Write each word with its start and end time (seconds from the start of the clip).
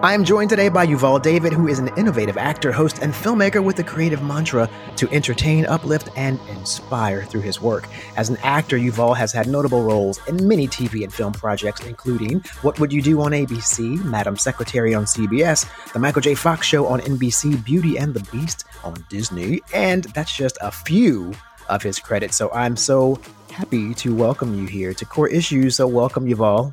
I 0.00 0.14
am 0.14 0.24
joined 0.24 0.48
today 0.48 0.68
by 0.68 0.86
Yuval 0.86 1.20
David, 1.20 1.52
who 1.52 1.66
is 1.66 1.80
an 1.80 1.90
innovative 1.96 2.38
actor, 2.38 2.70
host, 2.70 3.00
and 3.00 3.12
filmmaker 3.12 3.60
with 3.64 3.74
the 3.74 3.82
creative 3.82 4.22
mantra 4.22 4.70
to 4.94 5.10
entertain, 5.10 5.66
uplift, 5.66 6.10
and 6.14 6.38
inspire 6.50 7.24
through 7.24 7.40
his 7.40 7.60
work. 7.60 7.88
As 8.16 8.28
an 8.28 8.36
actor, 8.44 8.78
Yuval 8.78 9.16
has 9.16 9.32
had 9.32 9.48
notable 9.48 9.82
roles 9.82 10.20
in 10.28 10.46
many 10.46 10.68
TV 10.68 11.02
and 11.02 11.12
film 11.12 11.32
projects, 11.32 11.84
including 11.84 12.44
What 12.62 12.78
Would 12.78 12.92
You 12.92 13.02
Do 13.02 13.20
on 13.22 13.32
ABC, 13.32 14.04
Madam 14.04 14.36
Secretary 14.36 14.94
on 14.94 15.04
CBS, 15.04 15.66
The 15.92 15.98
Michael 15.98 16.22
J. 16.22 16.36
Fox 16.36 16.64
Show 16.64 16.86
on 16.86 17.00
NBC, 17.00 17.64
Beauty 17.64 17.98
and 17.98 18.14
the 18.14 18.22
Beast 18.30 18.66
on 18.84 19.04
Disney, 19.08 19.62
and 19.74 20.04
that's 20.04 20.36
just 20.36 20.58
a 20.60 20.70
few 20.70 21.34
of 21.68 21.82
his 21.82 21.98
credits. 21.98 22.36
So 22.36 22.52
I'm 22.52 22.76
so 22.76 23.20
happy 23.50 23.94
to 23.94 24.14
welcome 24.14 24.54
you 24.54 24.66
here 24.68 24.94
to 24.94 25.04
Core 25.04 25.28
Issues. 25.28 25.74
So 25.74 25.88
welcome, 25.88 26.24
Yuval. 26.24 26.72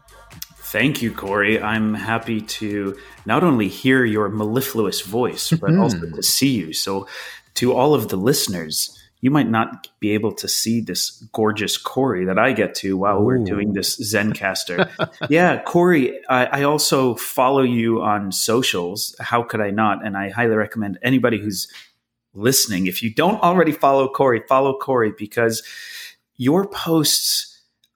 Thank 0.76 1.02
you, 1.02 1.14
Corey. 1.14 1.62
I'm 1.62 1.94
happy 1.94 2.42
to 2.42 3.00
not 3.26 3.46
only 3.46 3.70
hear 3.70 4.04
your 4.04 4.28
mellifluous 4.28 5.00
voice, 5.00 5.52
but 5.52 5.70
mm-hmm. 5.70 5.80
also 5.80 6.02
to 6.02 6.22
see 6.22 6.50
you. 6.50 6.74
So, 6.74 7.08
to 7.54 7.72
all 7.72 7.94
of 7.94 8.10
the 8.10 8.18
listeners, 8.18 9.02
you 9.22 9.32
might 9.32 9.50
not 9.50 9.88
be 10.02 10.12
able 10.12 10.34
to 10.34 10.50
see 10.50 10.82
this 10.82 11.12
gorgeous 11.32 11.78
Corey 11.78 12.26
that 12.26 12.38
I 12.38 12.52
get 12.52 12.76
to 12.76 12.98
while 12.98 13.22
Ooh. 13.22 13.24
we're 13.24 13.38
doing 13.38 13.72
this 13.72 13.96
Zencastr. 14.14 14.92
yeah, 15.30 15.62
Corey, 15.62 16.20
I, 16.28 16.46
I, 16.48 16.64
also 16.64 17.16
follow 17.16 17.62
you 17.64 18.02
on 18.02 18.34
socials. 18.34 19.16
How 19.22 19.44
could 19.44 19.62
I 19.62 19.70
not? 19.70 20.05
And 20.05 20.18
I 20.18 20.28
highly 20.28 20.58
recommend 20.58 21.00
anybody 21.02 21.40
who's 21.40 21.70
listening, 22.34 22.88
if 22.88 23.02
you 23.02 23.14
don't 23.14 23.42
already 23.42 23.72
follow 23.72 24.10
Corey, 24.10 24.44
follow 24.46 24.78
Corey 24.78 25.14
because 25.18 25.64
your 26.36 26.68
posts 26.68 27.55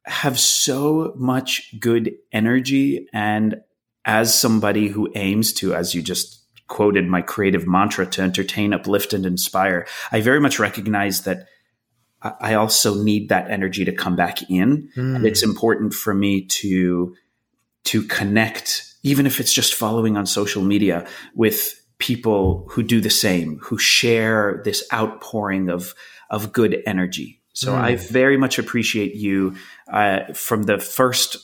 have 0.10 0.40
so 0.40 1.14
much 1.16 1.76
good 1.80 2.16
energy. 2.32 3.08
And 3.14 3.62
as 4.06 4.34
somebody 4.34 4.88
who 4.88 5.10
aims 5.16 5.54
to, 5.54 5.76
as 5.76 5.94
you 5.94 6.02
just 6.02 6.44
quoted 6.68 7.08
my 7.08 7.22
creative 7.22 7.68
mantra, 7.68 8.06
to 8.06 8.22
entertain, 8.22 8.74
uplift, 8.74 9.14
and 9.14 9.26
inspire, 9.26 9.88
I 10.12 10.22
very 10.22 10.40
much 10.40 10.60
recognize 10.60 11.24
that 11.24 11.48
I 12.22 12.56
also 12.56 13.02
need 13.02 13.30
that 13.30 13.50
energy 13.50 13.86
to 13.86 13.92
come 13.92 14.16
back 14.16 14.50
in. 14.50 14.90
Mm. 14.96 15.16
And 15.16 15.26
it's 15.26 15.44
important 15.44 15.94
for 15.94 16.14
me 16.14 16.46
to 16.46 17.16
to 17.86 18.04
connect, 18.04 18.94
even 19.04 19.26
if 19.26 19.40
it's 19.40 19.54
just 19.54 19.74
following 19.74 20.18
on 20.18 20.26
social 20.26 20.62
media 20.62 21.08
with 21.34 21.82
people 21.98 22.68
who 22.70 22.84
do 22.84 23.00
the 23.00 23.10
same, 23.10 23.58
who 23.60 23.78
share 23.78 24.62
this 24.66 24.84
outpouring 24.94 25.70
of 25.70 25.94
of 26.30 26.52
good 26.52 26.82
energy. 26.86 27.39
So 27.54 27.74
mm. 27.74 27.80
I 27.80 27.96
very 27.96 28.38
much 28.38 28.60
appreciate 28.60 29.16
you 29.16 29.56
uh, 29.92 30.34
from 30.34 30.64
the 30.64 30.80
first 30.80 31.38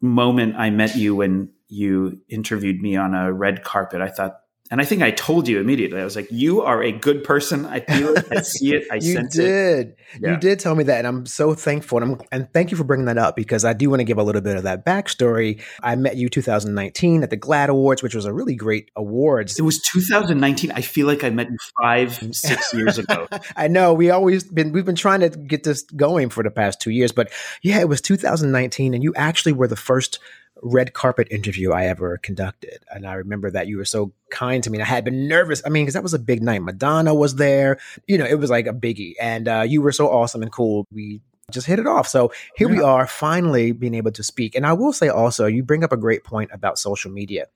moment 0.00 0.56
I 0.56 0.70
met 0.70 0.96
you 0.96 1.14
when 1.14 1.50
you 1.68 2.20
interviewed 2.28 2.80
me 2.80 2.96
on 2.96 3.14
a 3.14 3.32
red 3.32 3.64
carpet. 3.64 4.00
I 4.00 4.08
thought 4.08 4.40
and 4.70 4.80
I 4.80 4.86
think 4.86 5.02
I 5.02 5.10
told 5.10 5.46
you 5.46 5.60
immediately. 5.60 6.00
I 6.00 6.04
was 6.04 6.16
like, 6.16 6.28
"You 6.30 6.62
are 6.62 6.82
a 6.82 6.90
good 6.90 7.22
person. 7.22 7.66
I 7.66 7.80
feel 7.80 8.16
it. 8.16 8.26
I 8.30 8.40
see 8.40 8.74
it. 8.74 8.86
I 8.90 8.94
you 9.02 9.12
sense 9.12 9.36
did. 9.36 9.88
it." 9.88 9.98
Yeah. 10.18 10.30
You 10.30 10.36
did 10.38 10.58
tell 10.58 10.74
me 10.74 10.84
that, 10.84 10.98
and 10.98 11.06
I'm 11.06 11.26
so 11.26 11.54
thankful. 11.54 12.02
And, 12.02 12.12
I'm, 12.12 12.20
and 12.32 12.52
thank 12.52 12.70
you 12.70 12.76
for 12.78 12.84
bringing 12.84 13.04
that 13.06 13.18
up 13.18 13.36
because 13.36 13.66
I 13.66 13.74
do 13.74 13.90
want 13.90 14.00
to 14.00 14.04
give 14.04 14.16
a 14.16 14.22
little 14.22 14.40
bit 14.40 14.56
of 14.56 14.62
that 14.62 14.86
backstory. 14.86 15.62
I 15.82 15.96
met 15.96 16.16
you 16.16 16.30
2019 16.30 17.22
at 17.22 17.28
the 17.28 17.36
GLAAD 17.36 17.68
Awards, 17.68 18.02
which 18.02 18.14
was 18.14 18.24
a 18.24 18.32
really 18.32 18.54
great 18.54 18.90
awards. 18.96 19.58
It 19.58 19.62
was 19.62 19.80
2019. 19.82 20.72
I 20.72 20.80
feel 20.80 21.06
like 21.06 21.24
I 21.24 21.30
met 21.30 21.50
you 21.50 21.58
five, 21.80 22.14
six 22.32 22.72
years 22.72 22.96
ago. 22.96 23.28
I 23.56 23.68
know 23.68 23.92
we 23.92 24.08
always 24.10 24.44
been 24.44 24.72
we've 24.72 24.86
been 24.86 24.94
trying 24.94 25.20
to 25.20 25.28
get 25.28 25.64
this 25.64 25.82
going 25.82 26.30
for 26.30 26.42
the 26.42 26.50
past 26.50 26.80
two 26.80 26.90
years, 26.90 27.12
but 27.12 27.30
yeah, 27.62 27.80
it 27.80 27.88
was 27.90 28.00
2019, 28.00 28.94
and 28.94 29.02
you 29.02 29.12
actually 29.14 29.52
were 29.52 29.68
the 29.68 29.76
first 29.76 30.20
red 30.64 30.94
carpet 30.94 31.28
interview 31.30 31.72
I 31.72 31.84
ever 31.86 32.18
conducted. 32.18 32.78
And 32.90 33.06
I 33.06 33.14
remember 33.14 33.50
that 33.50 33.68
you 33.68 33.76
were 33.76 33.84
so 33.84 34.12
kind 34.30 34.64
to 34.64 34.70
me. 34.70 34.78
And 34.78 34.82
I 34.82 34.86
had 34.86 35.04
been 35.04 35.28
nervous. 35.28 35.62
I 35.64 35.68
mean, 35.68 35.84
because 35.84 35.94
that 35.94 36.02
was 36.02 36.14
a 36.14 36.18
big 36.18 36.42
night. 36.42 36.62
Madonna 36.62 37.14
was 37.14 37.36
there. 37.36 37.78
You 38.08 38.16
know, 38.16 38.24
it 38.24 38.38
was 38.38 38.50
like 38.50 38.66
a 38.66 38.72
biggie. 38.72 39.12
And 39.20 39.46
uh, 39.46 39.64
you 39.68 39.82
were 39.82 39.92
so 39.92 40.08
awesome 40.08 40.42
and 40.42 40.50
cool. 40.50 40.86
We 40.90 41.20
just 41.50 41.66
hit 41.66 41.78
it 41.78 41.86
off. 41.86 42.08
So 42.08 42.32
here 42.56 42.70
yeah. 42.70 42.76
we 42.76 42.82
are 42.82 43.06
finally 43.06 43.72
being 43.72 43.94
able 43.94 44.12
to 44.12 44.22
speak. 44.22 44.54
And 44.54 44.66
I 44.66 44.72
will 44.72 44.94
say 44.94 45.08
also, 45.08 45.46
you 45.46 45.62
bring 45.62 45.84
up 45.84 45.92
a 45.92 45.98
great 45.98 46.24
point 46.24 46.50
about 46.52 46.78
social 46.78 47.10
media 47.10 47.46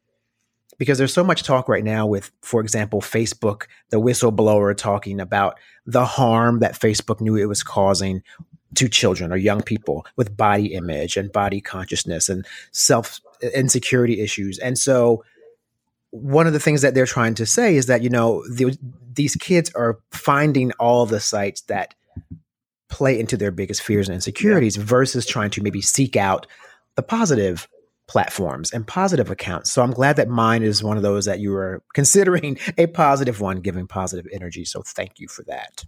because 0.76 0.98
there's 0.98 1.14
so 1.14 1.24
much 1.24 1.42
talk 1.42 1.66
right 1.66 1.82
now 1.82 2.06
with, 2.06 2.30
for 2.42 2.60
example, 2.60 3.00
Facebook, 3.00 3.64
the 3.88 4.00
whistleblower 4.00 4.76
talking 4.76 5.18
about 5.18 5.58
the 5.86 6.04
harm 6.04 6.60
that 6.60 6.78
Facebook 6.78 7.22
knew 7.22 7.36
it 7.36 7.46
was 7.46 7.62
causing 7.62 8.22
to 8.74 8.88
children 8.88 9.32
or 9.32 9.36
young 9.36 9.62
people 9.62 10.06
with 10.16 10.36
body 10.36 10.74
image 10.74 11.16
and 11.16 11.32
body 11.32 11.60
consciousness 11.60 12.28
and 12.28 12.46
self 12.72 13.20
insecurity 13.54 14.20
issues. 14.20 14.58
And 14.58 14.78
so 14.78 15.24
one 16.10 16.46
of 16.46 16.52
the 16.52 16.60
things 16.60 16.82
that 16.82 16.94
they're 16.94 17.06
trying 17.06 17.34
to 17.34 17.46
say 17.46 17.76
is 17.76 17.86
that, 17.86 18.02
you 18.02 18.10
know, 18.10 18.42
the, 18.48 18.76
these 19.14 19.36
kids 19.36 19.70
are 19.74 19.98
finding 20.10 20.72
all 20.72 21.06
the 21.06 21.20
sites 21.20 21.62
that 21.62 21.94
play 22.88 23.18
into 23.18 23.36
their 23.36 23.50
biggest 23.50 23.82
fears 23.82 24.08
and 24.08 24.14
insecurities 24.14 24.76
yeah. 24.76 24.84
versus 24.84 25.26
trying 25.26 25.50
to 25.50 25.62
maybe 25.62 25.82
seek 25.82 26.16
out 26.16 26.46
the 26.96 27.02
positive 27.02 27.68
platforms 28.06 28.72
and 28.72 28.86
positive 28.86 29.30
accounts. 29.30 29.70
So 29.70 29.82
I'm 29.82 29.92
glad 29.92 30.16
that 30.16 30.28
mine 30.28 30.62
is 30.62 30.82
one 30.82 30.96
of 30.96 31.02
those 31.02 31.26
that 31.26 31.40
you 31.40 31.54
are 31.54 31.82
considering 31.94 32.58
a 32.76 32.86
positive 32.86 33.40
one, 33.40 33.60
giving 33.60 33.86
positive 33.86 34.26
energy. 34.32 34.64
So 34.64 34.82
thank 34.82 35.18
you 35.18 35.28
for 35.28 35.42
that. 35.44 35.84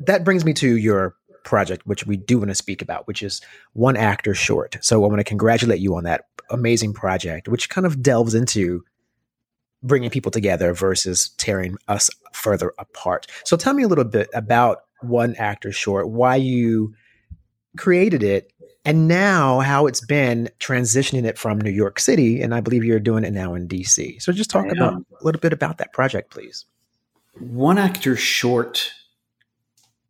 That 0.00 0.24
brings 0.24 0.44
me 0.44 0.54
to 0.54 0.76
your 0.76 1.16
project, 1.44 1.86
which 1.86 2.06
we 2.06 2.16
do 2.16 2.38
want 2.38 2.50
to 2.50 2.54
speak 2.54 2.82
about, 2.82 3.06
which 3.06 3.22
is 3.22 3.40
One 3.72 3.96
Actor 3.96 4.34
Short. 4.34 4.76
So 4.80 5.04
I 5.04 5.08
want 5.08 5.20
to 5.20 5.24
congratulate 5.24 5.80
you 5.80 5.94
on 5.96 6.04
that 6.04 6.26
amazing 6.50 6.92
project, 6.92 7.48
which 7.48 7.68
kind 7.68 7.86
of 7.86 8.02
delves 8.02 8.34
into 8.34 8.84
bringing 9.82 10.10
people 10.10 10.30
together 10.30 10.72
versus 10.72 11.28
tearing 11.36 11.76
us 11.88 12.10
further 12.32 12.72
apart. 12.78 13.26
So 13.44 13.56
tell 13.56 13.74
me 13.74 13.82
a 13.82 13.88
little 13.88 14.04
bit 14.04 14.28
about 14.34 14.78
One 15.02 15.34
Actor 15.36 15.72
Short, 15.72 16.08
why 16.08 16.36
you 16.36 16.94
created 17.76 18.22
it, 18.22 18.50
and 18.86 19.08
now 19.08 19.60
how 19.60 19.86
it's 19.86 20.04
been 20.04 20.50
transitioning 20.60 21.24
it 21.24 21.38
from 21.38 21.58
New 21.58 21.70
York 21.70 21.98
City, 21.98 22.42
and 22.42 22.54
I 22.54 22.60
believe 22.60 22.84
you're 22.84 23.00
doing 23.00 23.24
it 23.24 23.32
now 23.32 23.54
in 23.54 23.68
DC. 23.68 24.20
So 24.20 24.32
just 24.32 24.50
talk 24.50 24.70
about 24.70 24.94
a 24.94 25.24
little 25.24 25.40
bit 25.40 25.52
about 25.52 25.78
that 25.78 25.92
project, 25.92 26.30
please. 26.30 26.66
One 27.38 27.78
Actor 27.78 28.16
Short 28.16 28.92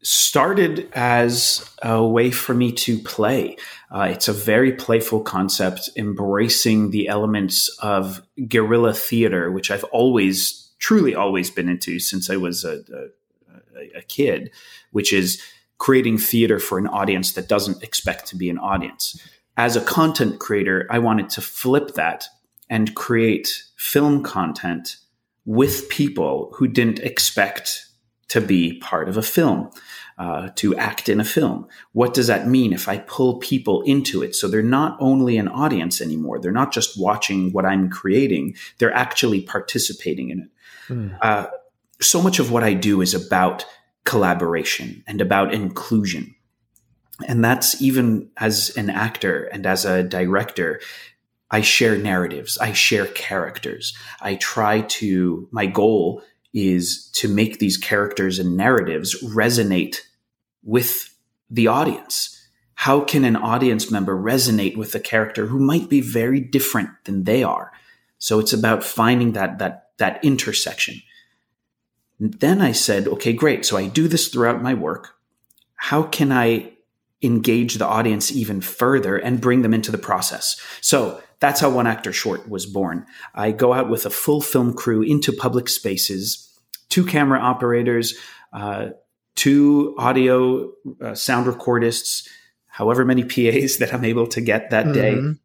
started 0.04 0.88
as 0.92 1.68
a 1.82 2.04
way 2.04 2.30
for 2.30 2.54
me 2.54 2.70
to 2.70 2.98
play. 2.98 3.56
Uh, 3.90 4.08
it's 4.10 4.28
a 4.28 4.32
very 4.32 4.72
playful 4.72 5.20
concept, 5.20 5.88
embracing 5.96 6.90
the 6.90 7.08
elements 7.08 7.68
of 7.80 8.22
guerrilla 8.48 8.92
theater, 8.92 9.50
which 9.50 9.70
I've 9.70 9.84
always, 9.84 10.72
truly 10.78 11.14
always 11.14 11.50
been 11.50 11.68
into 11.68 11.98
since 11.98 12.28
I 12.28 12.36
was 12.36 12.64
a, 12.64 12.82
a, 12.94 13.98
a 13.98 14.02
kid, 14.02 14.50
which 14.92 15.12
is 15.12 15.42
creating 15.78 16.18
theater 16.18 16.58
for 16.58 16.78
an 16.78 16.86
audience 16.86 17.32
that 17.32 17.48
doesn't 17.48 17.82
expect 17.82 18.26
to 18.26 18.36
be 18.36 18.50
an 18.50 18.58
audience. 18.58 19.18
As 19.56 19.74
a 19.74 19.80
content 19.80 20.38
creator, 20.38 20.86
I 20.90 20.98
wanted 20.98 21.30
to 21.30 21.40
flip 21.40 21.94
that 21.94 22.26
and 22.68 22.94
create 22.94 23.64
film 23.76 24.22
content 24.22 24.96
with 25.44 25.88
people 25.88 26.50
who 26.54 26.66
didn't 26.66 27.00
expect 27.00 27.86
to 28.34 28.40
be 28.40 28.80
part 28.80 29.08
of 29.08 29.16
a 29.16 29.22
film, 29.22 29.70
uh, 30.18 30.48
to 30.56 30.74
act 30.74 31.08
in 31.08 31.20
a 31.20 31.24
film. 31.24 31.68
What 31.92 32.14
does 32.14 32.26
that 32.26 32.48
mean 32.48 32.72
if 32.72 32.88
I 32.88 32.98
pull 32.98 33.38
people 33.38 33.82
into 33.82 34.24
it? 34.24 34.34
So 34.34 34.48
they're 34.48 34.60
not 34.60 34.96
only 34.98 35.36
an 35.36 35.46
audience 35.46 36.00
anymore. 36.00 36.40
They're 36.40 36.50
not 36.50 36.72
just 36.72 37.00
watching 37.00 37.52
what 37.52 37.64
I'm 37.64 37.88
creating. 37.88 38.56
They're 38.78 38.92
actually 38.92 39.42
participating 39.42 40.30
in 40.30 40.40
it. 40.40 40.48
Mm. 40.88 41.16
Uh, 41.22 41.46
so 42.00 42.20
much 42.20 42.40
of 42.40 42.50
what 42.50 42.64
I 42.64 42.74
do 42.74 43.00
is 43.02 43.14
about 43.14 43.66
collaboration 44.04 45.04
and 45.06 45.20
about 45.20 45.54
inclusion. 45.54 46.34
And 47.28 47.44
that's 47.44 47.80
even 47.80 48.30
as 48.38 48.76
an 48.76 48.90
actor 48.90 49.44
and 49.44 49.64
as 49.64 49.84
a 49.84 50.02
director, 50.02 50.80
I 51.52 51.60
share 51.60 51.96
narratives, 51.96 52.58
I 52.58 52.72
share 52.72 53.06
characters. 53.06 53.96
I 54.20 54.34
try 54.34 54.80
to, 54.80 55.48
my 55.52 55.66
goal 55.66 56.24
is 56.54 57.10
to 57.10 57.28
make 57.28 57.58
these 57.58 57.76
characters 57.76 58.38
and 58.38 58.56
narratives 58.56 59.20
resonate 59.22 59.98
with 60.62 61.14
the 61.50 61.66
audience. 61.66 62.40
How 62.76 63.00
can 63.00 63.24
an 63.24 63.36
audience 63.36 63.90
member 63.90 64.16
resonate 64.16 64.76
with 64.76 64.94
a 64.94 65.00
character 65.00 65.46
who 65.46 65.58
might 65.58 65.90
be 65.90 66.00
very 66.00 66.40
different 66.40 66.90
than 67.04 67.24
they 67.24 67.42
are? 67.42 67.72
So 68.18 68.38
it's 68.38 68.52
about 68.52 68.84
finding 68.84 69.32
that 69.32 69.58
that 69.58 69.90
that 69.98 70.24
intersection. 70.24 71.02
then 72.18 72.60
I 72.62 72.72
said, 72.72 73.06
okay, 73.08 73.32
great. 73.32 73.64
So 73.64 73.76
I 73.76 73.88
do 73.88 74.08
this 74.08 74.28
throughout 74.28 74.62
my 74.62 74.74
work. 74.74 75.14
How 75.76 76.02
can 76.04 76.32
I 76.32 76.72
engage 77.22 77.74
the 77.74 77.86
audience 77.86 78.32
even 78.32 78.60
further 78.60 79.16
and 79.16 79.40
bring 79.40 79.62
them 79.62 79.74
into 79.74 79.90
the 79.90 79.98
process? 79.98 80.60
So 80.80 81.22
that's 81.44 81.60
how 81.60 81.68
One 81.68 81.86
Actor 81.86 82.14
Short 82.14 82.48
was 82.48 82.64
born. 82.64 83.04
I 83.34 83.52
go 83.52 83.74
out 83.74 83.90
with 83.90 84.06
a 84.06 84.10
full 84.10 84.40
film 84.40 84.72
crew 84.72 85.02
into 85.02 85.30
public 85.30 85.68
spaces, 85.68 86.58
two 86.88 87.04
camera 87.04 87.38
operators, 87.38 88.14
uh, 88.54 88.88
two 89.34 89.94
audio 89.98 90.72
uh, 91.02 91.14
sound 91.14 91.46
recordists, 91.46 92.26
however 92.66 93.04
many 93.04 93.24
PAs 93.24 93.76
that 93.80 93.92
I'm 93.92 94.06
able 94.06 94.26
to 94.28 94.40
get 94.40 94.70
that 94.70 94.86
mm-hmm. 94.86 94.94
day. 94.94 95.38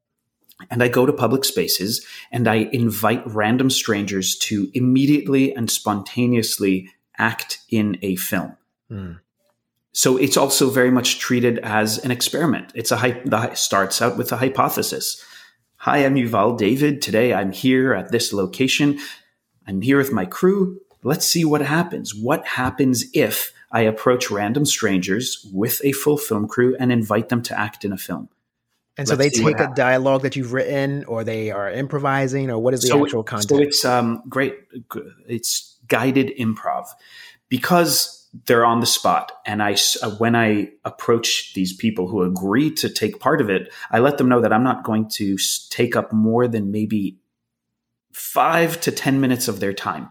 and 0.72 0.82
I 0.82 0.88
go 0.88 1.06
to 1.06 1.12
public 1.12 1.44
spaces 1.44 2.06
and 2.32 2.48
I 2.48 2.70
invite 2.72 3.22
random 3.26 3.70
strangers 3.70 4.38
to 4.38 4.72
immediately 4.74 5.54
and 5.54 5.70
spontaneously 5.70 6.90
act 7.18 7.60
in 7.68 7.98
a 8.02 8.16
film. 8.16 8.56
Mm. 8.90 9.20
So 9.92 10.16
it's 10.16 10.38
also 10.38 10.70
very 10.70 10.92
much 10.92 11.20
treated 11.20 11.60
as 11.60 11.98
an 11.98 12.12
experiment. 12.12 12.72
It's 12.74 12.94
a 12.94 13.22
that 13.26 13.58
starts 13.58 14.02
out 14.02 14.18
with 14.18 14.32
a 14.32 14.38
hypothesis. 14.38 15.26
Hi, 15.84 16.00
I'm 16.00 16.16
Yuval 16.16 16.58
David. 16.58 17.02
Today 17.02 17.34
I'm 17.34 17.54
here 17.54 17.94
at 17.94 18.12
this 18.12 18.34
location. 18.34 19.00
I'm 19.66 19.80
here 19.80 19.98
with 19.98 20.12
my 20.12 20.26
crew. 20.26 20.82
Let's 21.04 21.26
see 21.26 21.46
what 21.46 21.62
happens. 21.62 22.14
What 22.14 22.46
happens 22.46 23.06
if 23.14 23.54
I 23.72 23.82
approach 23.84 24.30
random 24.30 24.66
strangers 24.66 25.48
with 25.54 25.80
a 25.86 25.94
full 25.94 26.18
film 26.18 26.50
crew 26.50 26.76
and 26.82 26.92
invite 26.92 27.30
them 27.30 27.42
to 27.44 27.58
act 27.58 27.86
in 27.86 27.94
a 27.94 27.98
film? 27.98 28.28
And 28.98 29.08
so 29.08 29.16
Let's 29.16 29.40
they 29.40 29.42
take 29.44 29.62
a 29.62 29.72
dialogue 29.74 30.24
that 30.24 30.36
you've 30.36 30.52
written, 30.52 31.06
or 31.06 31.24
they 31.24 31.50
are 31.50 31.72
improvising, 31.72 32.52
or 32.52 32.60
what 32.60 32.74
is 32.74 32.82
the 32.82 32.88
so 32.88 33.06
actual 33.06 33.24
content? 33.24 33.50
So 33.50 33.60
it's 33.60 33.86
um, 33.86 34.22
great. 34.28 34.58
It's 35.30 35.78
guided 35.88 36.34
improv 36.38 36.88
because 37.48 38.19
they're 38.46 38.66
on 38.66 38.80
the 38.80 38.86
spot. 38.86 39.32
And 39.46 39.62
I, 39.62 39.76
uh, 40.02 40.12
when 40.12 40.36
I 40.36 40.70
approach 40.86 41.54
these 41.56 41.74
people 41.74 42.08
who 42.08 42.24
agree 42.24 42.72
to 42.76 42.90
take 42.90 43.20
part 43.20 43.42
of 43.42 43.50
it, 43.50 43.74
I 43.92 44.00
let 44.00 44.18
them 44.18 44.30
know 44.30 44.42
that 44.42 44.54
I'm 44.54 44.64
not 44.64 44.84
going 44.84 45.10
to 45.12 45.38
take 45.70 45.96
up 45.96 46.14
more 46.14 46.48
than 46.48 46.72
maybe 46.72 47.18
five 48.14 48.80
to 48.82 48.92
10 48.92 49.20
minutes 49.20 49.48
of 49.48 49.60
their 49.60 49.74
time. 49.74 50.10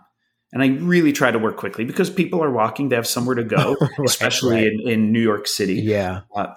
And 0.52 0.62
I 0.62 0.68
really 0.68 1.12
try 1.12 1.30
to 1.30 1.38
work 1.38 1.56
quickly 1.56 1.84
because 1.84 2.08
people 2.10 2.42
are 2.42 2.50
walking, 2.50 2.88
they 2.88 2.96
have 2.96 3.06
somewhere 3.06 3.36
to 3.36 3.44
go, 3.44 3.76
right, 3.80 3.90
especially 4.04 4.56
right. 4.56 4.66
In, 4.66 4.88
in 4.88 5.12
New 5.12 5.20
York 5.20 5.46
City. 5.46 5.74
Yeah. 5.74 6.22
Uh, 6.34 6.54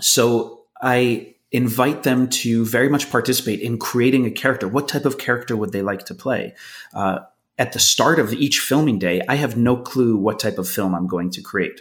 so 0.00 0.64
I 0.80 1.34
invite 1.52 2.02
them 2.02 2.28
to 2.28 2.64
very 2.64 2.88
much 2.88 3.10
participate 3.10 3.60
in 3.60 3.78
creating 3.78 4.24
a 4.24 4.30
character. 4.30 4.66
What 4.66 4.88
type 4.88 5.04
of 5.04 5.18
character 5.18 5.54
would 5.56 5.72
they 5.72 5.82
like 5.82 6.06
to 6.06 6.14
play? 6.14 6.54
Uh, 6.94 7.20
at 7.62 7.70
the 7.70 7.78
start 7.78 8.18
of 8.18 8.32
each 8.32 8.58
filming 8.58 8.98
day, 8.98 9.22
I 9.28 9.36
have 9.36 9.56
no 9.56 9.76
clue 9.76 10.16
what 10.16 10.40
type 10.40 10.58
of 10.58 10.68
film 10.68 10.96
I'm 10.96 11.06
going 11.06 11.30
to 11.30 11.40
create. 11.40 11.80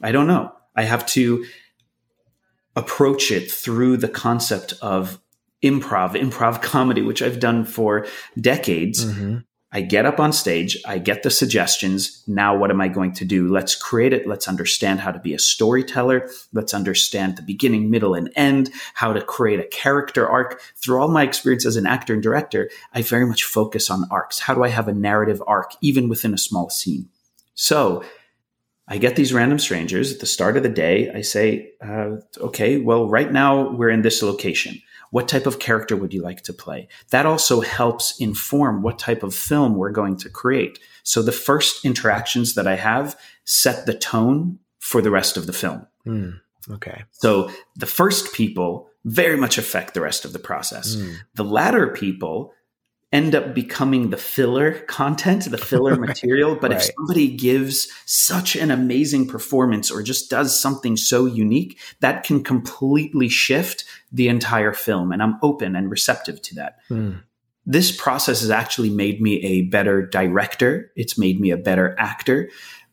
I 0.00 0.12
don't 0.12 0.28
know. 0.28 0.52
I 0.76 0.84
have 0.84 1.04
to 1.06 1.44
approach 2.76 3.32
it 3.32 3.50
through 3.50 3.96
the 3.96 4.08
concept 4.08 4.74
of 4.80 5.20
improv, 5.64 6.12
improv 6.12 6.62
comedy, 6.72 7.02
which 7.02 7.22
I've 7.22 7.40
done 7.40 7.64
for 7.64 8.06
decades. 8.40 9.04
Mm-hmm. 9.04 9.38
I 9.76 9.82
get 9.82 10.06
up 10.06 10.18
on 10.18 10.32
stage, 10.32 10.78
I 10.86 10.96
get 10.96 11.22
the 11.22 11.30
suggestions. 11.30 12.22
Now, 12.26 12.56
what 12.56 12.70
am 12.70 12.80
I 12.80 12.88
going 12.88 13.12
to 13.12 13.26
do? 13.26 13.46
Let's 13.46 13.74
create 13.74 14.14
it. 14.14 14.26
Let's 14.26 14.48
understand 14.48 15.00
how 15.00 15.12
to 15.12 15.18
be 15.18 15.34
a 15.34 15.38
storyteller. 15.38 16.30
Let's 16.54 16.72
understand 16.72 17.36
the 17.36 17.42
beginning, 17.42 17.90
middle, 17.90 18.14
and 18.14 18.32
end, 18.36 18.70
how 18.94 19.12
to 19.12 19.20
create 19.20 19.60
a 19.60 19.66
character 19.66 20.26
arc. 20.26 20.62
Through 20.76 21.02
all 21.02 21.08
my 21.08 21.24
experience 21.24 21.66
as 21.66 21.76
an 21.76 21.84
actor 21.84 22.14
and 22.14 22.22
director, 22.22 22.70
I 22.94 23.02
very 23.02 23.26
much 23.26 23.44
focus 23.44 23.90
on 23.90 24.08
arcs. 24.10 24.38
How 24.38 24.54
do 24.54 24.64
I 24.64 24.68
have 24.68 24.88
a 24.88 24.94
narrative 24.94 25.42
arc, 25.46 25.72
even 25.82 26.08
within 26.08 26.32
a 26.32 26.38
small 26.38 26.70
scene? 26.70 27.10
So, 27.54 28.02
I 28.88 28.96
get 28.96 29.14
these 29.14 29.34
random 29.34 29.58
strangers 29.58 30.10
at 30.10 30.20
the 30.20 30.26
start 30.26 30.56
of 30.56 30.62
the 30.62 30.70
day. 30.70 31.10
I 31.10 31.20
say, 31.20 31.72
uh, 31.84 32.16
okay, 32.38 32.78
well, 32.78 33.10
right 33.10 33.30
now 33.30 33.72
we're 33.72 33.90
in 33.90 34.00
this 34.00 34.22
location. 34.22 34.80
What 35.10 35.28
type 35.28 35.46
of 35.46 35.58
character 35.58 35.96
would 35.96 36.12
you 36.12 36.22
like 36.22 36.42
to 36.42 36.52
play? 36.52 36.88
That 37.10 37.26
also 37.26 37.60
helps 37.60 38.18
inform 38.20 38.82
what 38.82 38.98
type 38.98 39.22
of 39.22 39.34
film 39.34 39.76
we're 39.76 39.90
going 39.90 40.16
to 40.18 40.30
create. 40.30 40.78
So 41.02 41.22
the 41.22 41.32
first 41.32 41.84
interactions 41.84 42.54
that 42.54 42.66
I 42.66 42.76
have 42.76 43.18
set 43.44 43.86
the 43.86 43.94
tone 43.94 44.58
for 44.78 45.00
the 45.00 45.10
rest 45.10 45.36
of 45.36 45.46
the 45.46 45.52
film. 45.52 45.86
Mm, 46.06 46.40
okay. 46.70 47.04
So 47.12 47.50
the 47.76 47.86
first 47.86 48.32
people 48.32 48.88
very 49.04 49.36
much 49.36 49.56
affect 49.56 49.94
the 49.94 50.00
rest 50.00 50.24
of 50.24 50.32
the 50.32 50.38
process. 50.38 50.96
Mm. 50.96 51.14
The 51.34 51.44
latter 51.44 51.88
people 51.88 52.52
end 53.12 53.34
up 53.34 53.54
becoming 53.54 54.10
the 54.10 54.16
filler 54.16 54.80
content, 54.80 55.50
the 55.50 55.58
filler 55.58 55.96
material. 56.06 56.56
But 56.56 56.72
right. 56.72 56.80
if 56.80 56.90
somebody 56.94 57.28
gives 57.28 57.88
such 58.04 58.56
an 58.56 58.70
amazing 58.70 59.28
performance 59.28 59.90
or 59.90 60.02
just 60.02 60.28
does 60.28 60.58
something 60.60 60.96
so 60.96 61.26
unique, 61.26 61.78
that 62.00 62.24
can 62.24 62.42
completely 62.42 63.28
shift 63.28 63.84
the 64.10 64.28
entire 64.28 64.72
film. 64.72 65.12
And 65.12 65.22
I'm 65.22 65.38
open 65.42 65.76
and 65.76 65.90
receptive 65.90 66.42
to 66.42 66.54
that. 66.56 66.78
Mm. 66.90 67.22
This 67.64 67.94
process 67.94 68.40
has 68.40 68.50
actually 68.50 68.90
made 68.90 69.20
me 69.20 69.42
a 69.42 69.62
better 69.62 70.06
director. 70.06 70.92
It's 70.94 71.18
made 71.18 71.40
me 71.40 71.50
a 71.50 71.56
better 71.56 71.96
actor. 71.98 72.48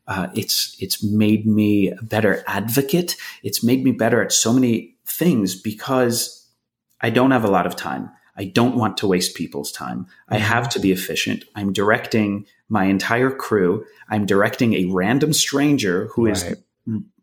Uh, 0.08 0.28
it's 0.36 0.76
it's 0.80 1.04
made 1.04 1.46
me 1.46 1.92
a 1.92 2.02
better 2.02 2.44
advocate. 2.48 3.16
It's 3.44 3.64
made 3.64 3.84
me 3.84 3.92
better 3.92 4.22
at 4.22 4.32
so 4.32 4.52
many 4.52 4.96
things 5.06 5.56
because 5.56 6.50
I 7.02 7.10
don't 7.10 7.32
have 7.32 7.46
a 7.46 7.52
lot 7.52 7.68
of 7.68 7.76
time. 7.76 8.10
I 8.36 8.46
don't 8.46 8.76
want 8.76 8.98
to 8.98 9.08
waste 9.08 9.36
people's 9.36 9.72
time. 9.72 10.08
I 10.28 10.36
mm-hmm. 10.36 10.46
have 10.46 10.70
to 10.70 10.80
be 10.80 10.92
efficient. 10.92 11.46
I'm 11.56 11.72
directing 11.72 12.46
my 12.68 12.86
entire 12.86 13.30
crew. 13.30 13.86
I'm 14.10 14.26
directing 14.26 14.74
a 14.74 14.86
random 14.86 15.34
stranger 15.34 16.08
who 16.08 16.26
right. 16.28 16.36
is 16.36 16.56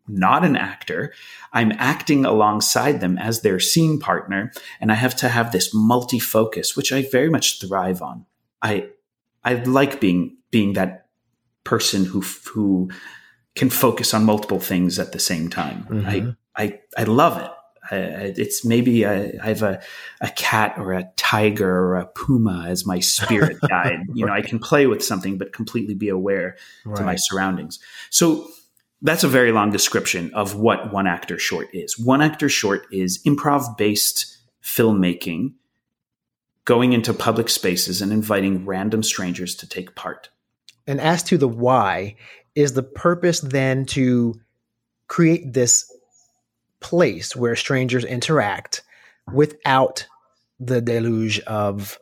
not 0.07 0.43
an 0.43 0.55
actor. 0.55 1.13
I'm 1.53 1.71
acting 1.73 2.25
alongside 2.25 3.01
them 3.01 3.17
as 3.17 3.41
their 3.41 3.59
scene 3.59 3.99
partner, 3.99 4.51
and 4.79 4.91
I 4.91 4.95
have 4.95 5.15
to 5.17 5.29
have 5.29 5.51
this 5.51 5.73
multi 5.73 6.19
focus, 6.19 6.75
which 6.75 6.91
I 6.91 7.03
very 7.03 7.29
much 7.29 7.59
thrive 7.59 8.01
on. 8.01 8.25
I 8.61 8.89
I 9.43 9.55
like 9.55 9.99
being 9.99 10.37
being 10.49 10.73
that 10.73 11.07
person 11.63 12.05
who 12.05 12.21
who 12.53 12.89
can 13.55 13.69
focus 13.69 14.13
on 14.13 14.23
multiple 14.23 14.59
things 14.59 14.97
at 14.97 15.11
the 15.11 15.19
same 15.19 15.49
time. 15.49 15.85
Mm-hmm. 15.89 16.07
I 16.07 16.63
I 16.63 16.79
I 16.97 17.03
love 17.03 17.37
it 17.37 17.51
it's 17.91 18.63
maybe 18.63 19.03
a, 19.03 19.39
I 19.41 19.47
have 19.47 19.63
a, 19.63 19.81
a 20.21 20.29
cat 20.29 20.75
or 20.77 20.93
a 20.93 21.09
tiger 21.17 21.69
or 21.69 21.97
a 21.97 22.05
puma 22.05 22.65
as 22.67 22.85
my 22.85 22.99
spirit 22.99 23.57
guide. 23.67 24.05
You 24.13 24.25
know, 24.25 24.33
I 24.33 24.41
can 24.41 24.59
play 24.59 24.87
with 24.87 25.03
something, 25.03 25.37
but 25.37 25.53
completely 25.53 25.93
be 25.93 26.09
aware 26.09 26.57
right. 26.85 26.97
to 26.97 27.03
my 27.03 27.15
surroundings. 27.15 27.79
So 28.09 28.47
that's 29.01 29.23
a 29.23 29.27
very 29.27 29.51
long 29.51 29.71
description 29.71 30.31
of 30.33 30.55
what 30.55 30.93
one 30.93 31.07
actor 31.07 31.37
short 31.37 31.67
is. 31.73 31.97
One 31.97 32.21
actor 32.21 32.49
short 32.49 32.85
is 32.91 33.21
improv 33.23 33.77
based 33.77 34.37
filmmaking, 34.63 35.53
going 36.65 36.93
into 36.93 37.13
public 37.13 37.49
spaces 37.49 38.01
and 38.01 38.11
inviting 38.11 38.65
random 38.65 39.03
strangers 39.03 39.55
to 39.55 39.67
take 39.67 39.95
part. 39.95 40.29
And 40.87 41.01
as 41.01 41.23
to 41.23 41.37
the 41.37 41.47
why, 41.47 42.15
is 42.55 42.73
the 42.73 42.83
purpose 42.83 43.39
then 43.39 43.85
to 43.85 44.39
create 45.07 45.53
this 45.53 45.91
place 46.81 47.35
where 47.35 47.55
strangers 47.55 48.03
interact 48.03 48.81
without 49.31 50.05
the 50.59 50.81
deluge 50.81 51.39
of 51.41 51.97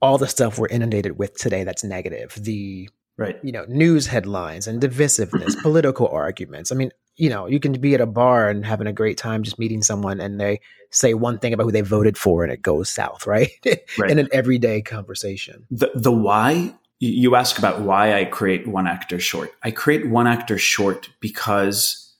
all 0.00 0.18
the 0.18 0.28
stuff 0.28 0.58
we're 0.58 0.68
inundated 0.68 1.18
with 1.18 1.36
today 1.36 1.64
that's 1.64 1.84
negative. 1.84 2.36
The 2.38 2.88
right. 3.16 3.38
you 3.42 3.52
know 3.52 3.64
news 3.68 4.06
headlines 4.06 4.66
and 4.66 4.80
divisiveness 4.80 5.56
political 5.62 6.08
arguments. 6.08 6.72
I 6.72 6.74
mean 6.74 6.90
you 7.16 7.28
know 7.28 7.46
you 7.46 7.60
can 7.60 7.72
be 7.72 7.94
at 7.94 8.00
a 8.00 8.06
bar 8.06 8.48
and 8.48 8.64
having 8.64 8.86
a 8.86 8.92
great 8.92 9.18
time 9.18 9.42
just 9.42 9.58
meeting 9.58 9.82
someone 9.82 10.20
and 10.20 10.40
they 10.40 10.60
say 10.90 11.14
one 11.14 11.38
thing 11.38 11.52
about 11.52 11.64
who 11.64 11.72
they 11.72 11.80
voted 11.82 12.16
for 12.16 12.42
and 12.42 12.52
it 12.52 12.62
goes 12.62 12.88
south 12.88 13.26
right, 13.26 13.50
right. 13.98 14.10
in 14.10 14.18
an 14.18 14.28
everyday 14.32 14.82
conversation. 14.82 15.66
The 15.70 15.90
the 15.94 16.12
why 16.12 16.74
you 16.98 17.34
ask 17.34 17.58
about 17.58 17.80
why 17.80 18.18
i 18.18 18.24
create 18.24 18.66
one 18.66 18.86
actor 18.86 19.20
short. 19.20 19.52
I 19.62 19.70
create 19.70 20.08
one 20.08 20.26
actor 20.26 20.58
short 20.58 21.10
because 21.20 22.14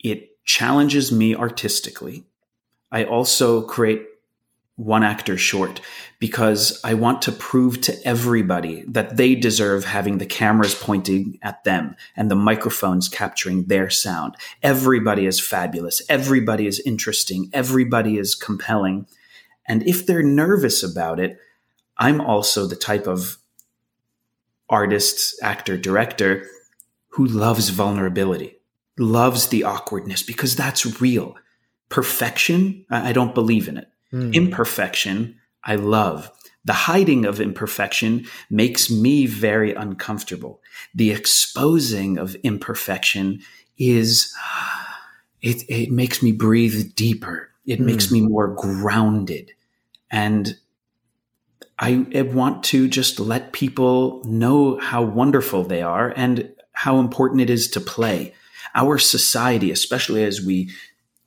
it 0.00 0.31
challenges 0.44 1.12
me 1.12 1.34
artistically. 1.34 2.24
I 2.90 3.04
also 3.04 3.62
create 3.62 4.06
one 4.76 5.02
actor 5.02 5.36
short 5.36 5.80
because 6.18 6.80
I 6.82 6.94
want 6.94 7.22
to 7.22 7.32
prove 7.32 7.80
to 7.82 8.06
everybody 8.06 8.84
that 8.88 9.16
they 9.16 9.34
deserve 9.34 9.84
having 9.84 10.18
the 10.18 10.26
cameras 10.26 10.74
pointing 10.74 11.38
at 11.42 11.62
them 11.64 11.94
and 12.16 12.30
the 12.30 12.36
microphones 12.36 13.08
capturing 13.08 13.66
their 13.66 13.90
sound. 13.90 14.34
Everybody 14.62 15.26
is 15.26 15.40
fabulous. 15.40 16.02
Everybody 16.08 16.66
is 16.66 16.80
interesting. 16.80 17.50
Everybody 17.52 18.18
is 18.18 18.34
compelling. 18.34 19.06
And 19.66 19.86
if 19.86 20.06
they're 20.06 20.22
nervous 20.22 20.82
about 20.82 21.20
it, 21.20 21.38
I'm 21.98 22.20
also 22.20 22.66
the 22.66 22.76
type 22.76 23.06
of 23.06 23.38
artist, 24.68 25.38
actor, 25.42 25.76
director 25.76 26.46
who 27.10 27.26
loves 27.26 27.68
vulnerability 27.68 28.56
loves 28.98 29.48
the 29.48 29.64
awkwardness 29.64 30.22
because 30.22 30.56
that's 30.56 31.00
real. 31.00 31.36
Perfection, 31.88 32.84
I 32.90 33.12
don't 33.12 33.34
believe 33.34 33.68
in 33.68 33.76
it. 33.76 33.88
Mm. 34.12 34.34
Imperfection, 34.34 35.36
I 35.64 35.76
love. 35.76 36.30
The 36.64 36.72
hiding 36.72 37.24
of 37.24 37.40
imperfection 37.40 38.26
makes 38.48 38.90
me 38.90 39.26
very 39.26 39.74
uncomfortable. 39.74 40.60
The 40.94 41.10
exposing 41.10 42.18
of 42.18 42.34
imperfection 42.36 43.40
is, 43.78 44.34
it, 45.42 45.64
it 45.68 45.90
makes 45.90 46.22
me 46.22 46.32
breathe 46.32 46.94
deeper. 46.94 47.50
It 47.66 47.80
mm. 47.80 47.86
makes 47.86 48.10
me 48.10 48.20
more 48.20 48.48
grounded. 48.48 49.52
And 50.10 50.56
I 51.78 52.22
want 52.32 52.62
to 52.64 52.86
just 52.86 53.18
let 53.18 53.52
people 53.52 54.22
know 54.24 54.78
how 54.78 55.02
wonderful 55.02 55.64
they 55.64 55.82
are 55.82 56.12
and 56.14 56.52
how 56.72 57.00
important 57.00 57.40
it 57.40 57.50
is 57.50 57.68
to 57.70 57.80
play 57.80 58.34
our 58.74 58.98
society, 58.98 59.70
especially 59.70 60.24
as 60.24 60.40
we 60.40 60.70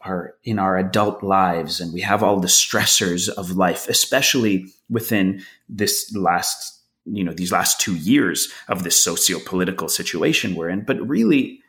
are 0.01 0.35
in 0.43 0.59
our 0.59 0.77
adult 0.77 1.23
lives 1.23 1.79
and 1.79 1.91
we 1.93 2.01
have 2.01 2.21
all 2.21 2.39
the 2.39 2.47
stressors 2.47 3.27
of 3.29 3.57
life, 3.57 3.87
especially 3.89 4.67
within 4.89 5.41
this 5.67 6.13
last, 6.15 6.81
you 7.05 7.23
know, 7.23 7.33
these 7.33 7.51
last 7.51 7.81
two 7.81 7.95
years 7.95 8.51
of 8.67 8.83
this 8.83 8.95
socio-political 8.95 9.89
situation 9.89 10.55
we're 10.55 10.69
in, 10.69 10.85
but 10.85 10.97
really 11.07 11.59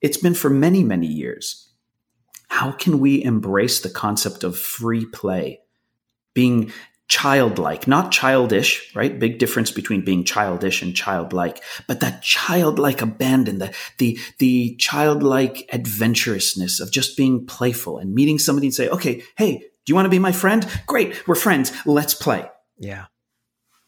it's 0.00 0.16
been 0.16 0.34
for 0.34 0.50
many, 0.50 0.84
many 0.84 1.06
years. 1.06 1.68
How 2.48 2.70
can 2.70 3.00
we 3.00 3.22
embrace 3.24 3.80
the 3.80 3.90
concept 3.90 4.44
of 4.44 4.58
free 4.58 5.06
play? 5.06 5.60
Being 6.34 6.72
childlike, 7.12 7.86
not 7.86 8.10
childish, 8.10 8.90
right? 8.94 9.18
Big 9.18 9.38
difference 9.38 9.70
between 9.70 10.02
being 10.02 10.24
childish 10.24 10.80
and 10.80 10.96
childlike, 10.96 11.62
but 11.86 12.00
that 12.00 12.22
childlike 12.22 13.02
abandon, 13.02 13.58
the, 13.58 13.70
the, 13.98 14.18
the 14.38 14.74
childlike 14.76 15.68
adventurousness 15.74 16.80
of 16.80 16.90
just 16.90 17.14
being 17.14 17.44
playful 17.44 17.98
and 17.98 18.14
meeting 18.14 18.38
somebody 18.38 18.68
and 18.68 18.74
say, 18.74 18.88
okay, 18.88 19.22
hey, 19.36 19.58
do 19.58 19.90
you 19.90 19.94
want 19.94 20.06
to 20.06 20.10
be 20.10 20.18
my 20.18 20.32
friend? 20.32 20.66
Great. 20.86 21.28
We're 21.28 21.34
friends. 21.34 21.70
Let's 21.84 22.14
play. 22.14 22.48
Yeah. 22.78 23.04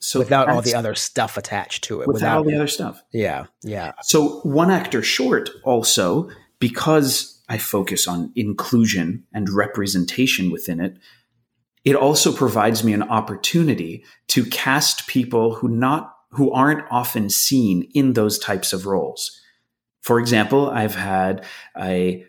So 0.01 0.19
without 0.19 0.51
all 0.51 0.61
the 0.61 0.75
other 0.75 0.95
stuff 0.95 1.39
attached 1.39 1.85
to 1.85 2.03
it, 2.03 2.07
without, 2.07 2.13
without 2.13 2.37
all 2.37 2.45
the 2.45 2.57
other 2.57 2.67
stuff. 2.67 3.03
Yeah. 3.11 3.47
Yeah. 3.63 3.93
So 4.03 4.41
one 4.41 4.71
actor 4.71 5.03
short 5.03 5.49
also, 5.65 6.29
because 6.59 7.43
I 7.49 7.57
focus 7.57 8.07
on 8.07 8.33
inclusion 8.37 9.25
and 9.33 9.49
representation 9.49 10.51
within 10.51 10.79
it, 10.79 10.99
it 11.85 11.97
also 11.97 12.33
provides 12.33 12.83
me 12.83 12.93
an 12.93 13.03
opportunity 13.03 14.05
to 14.29 14.45
cast 14.45 15.07
people 15.07 15.55
who 15.55 15.69
not 15.69 16.11
who 16.31 16.51
aren't 16.53 16.85
often 16.91 17.31
seen 17.31 17.89
in 17.95 18.15
those 18.15 18.39
types 18.39 18.73
of 18.73 18.87
roles. 18.87 19.41
For 20.03 20.19
example, 20.19 20.69
I've 20.69 20.97
had 20.97 21.45
a 21.81 22.25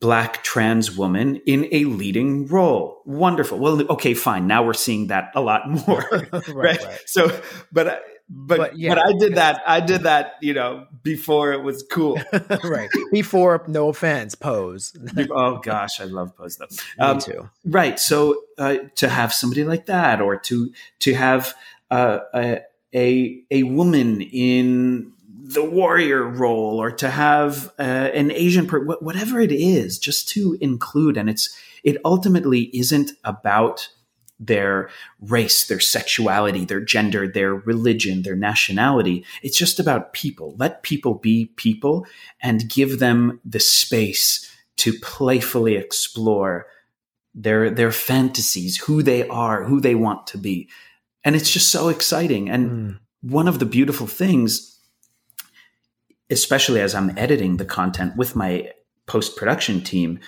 black 0.00 0.42
trans 0.44 0.96
woman 0.96 1.36
in 1.46 1.68
a 1.72 1.84
leading 1.84 2.46
role. 2.46 3.00
Wonderful. 3.06 3.58
Well, 3.58 3.80
okay, 3.92 4.14
fine. 4.14 4.46
Now 4.46 4.62
we're 4.64 4.74
seeing 4.74 5.06
that 5.08 5.30
a 5.34 5.40
lot 5.40 5.68
more. 5.88 6.06
right, 6.32 6.48
right? 6.48 6.84
right, 6.84 7.02
So, 7.06 7.28
but 7.72 8.02
but 8.28 8.58
but, 8.58 8.78
yeah. 8.78 8.94
but 8.94 9.06
I 9.06 9.12
did 9.18 9.34
that. 9.36 9.62
I 9.66 9.80
did 9.80 10.02
that. 10.10 10.34
You 10.42 10.54
know, 10.54 10.86
before 11.02 11.52
it 11.52 11.62
was 11.62 11.84
cool. 11.90 12.18
right. 12.64 12.88
Before, 13.12 13.64
no 13.68 13.88
offense, 13.88 14.34
Pose. 14.34 14.94
oh 15.30 15.58
gosh, 15.58 16.00
I 16.00 16.04
love 16.04 16.36
Pose 16.36 16.56
though. 16.56 16.66
Um, 16.98 17.16
Me 17.16 17.22
too. 17.22 17.50
Right. 17.64 17.98
So 17.98 18.42
uh, 18.58 18.76
to 18.96 19.08
have 19.08 19.32
somebody 19.32 19.64
like 19.64 19.86
that, 19.86 20.20
or 20.20 20.36
to 20.36 20.72
to 21.00 21.14
have 21.14 21.54
uh, 21.90 22.18
a 22.34 22.60
a 22.94 23.42
a 23.50 23.62
woman 23.62 24.20
in 24.22 25.12
the 25.48 25.64
warrior 25.64 26.24
role, 26.24 26.80
or 26.80 26.90
to 26.90 27.08
have 27.10 27.72
uh, 27.78 27.82
an 27.82 28.30
Asian, 28.32 28.66
per- 28.66 28.84
whatever 28.84 29.40
it 29.40 29.52
is, 29.52 29.98
just 29.98 30.28
to 30.30 30.58
include, 30.60 31.16
and 31.16 31.30
it's 31.30 31.56
it 31.84 31.96
ultimately 32.04 32.62
isn't 32.76 33.12
about 33.22 33.88
their 34.38 34.90
race, 35.20 35.66
their 35.66 35.80
sexuality, 35.80 36.64
their 36.64 36.80
gender, 36.80 37.26
their 37.26 37.54
religion, 37.54 38.22
their 38.22 38.36
nationality. 38.36 39.24
It's 39.42 39.56
just 39.56 39.80
about 39.80 40.12
people. 40.12 40.54
Let 40.58 40.82
people 40.82 41.14
be 41.14 41.46
people 41.56 42.06
and 42.42 42.68
give 42.68 42.98
them 42.98 43.40
the 43.44 43.60
space 43.60 44.50
to 44.76 44.92
playfully 45.00 45.76
explore 45.76 46.66
their 47.34 47.70
their 47.70 47.92
fantasies, 47.92 48.78
who 48.78 49.02
they 49.02 49.28
are, 49.28 49.64
who 49.64 49.80
they 49.80 49.94
want 49.94 50.26
to 50.28 50.38
be. 50.38 50.68
And 51.24 51.36
it's 51.36 51.52
just 51.52 51.70
so 51.70 51.88
exciting. 51.88 52.50
And 52.50 52.70
mm. 52.70 52.98
one 53.20 53.48
of 53.48 53.58
the 53.58 53.66
beautiful 53.66 54.06
things, 54.06 54.75
especially 56.30 56.80
as 56.80 56.94
I'm 56.94 57.16
editing 57.18 57.56
the 57.56 57.64
content 57.64 58.16
with 58.16 58.36
my 58.36 58.70
post 59.06 59.36
production 59.36 59.82
team, 59.82 60.20